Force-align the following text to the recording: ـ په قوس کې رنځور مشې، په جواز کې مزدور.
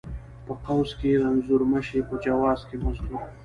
ـ 0.23 0.45
په 0.45 0.53
قوس 0.65 0.89
کې 0.99 1.21
رنځور 1.21 1.61
مشې، 1.71 1.99
په 2.09 2.15
جواز 2.25 2.59
کې 2.67 2.75
مزدور. 2.83 3.23